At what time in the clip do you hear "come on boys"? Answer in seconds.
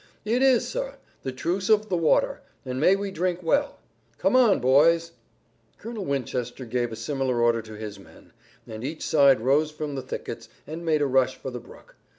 4.17-5.11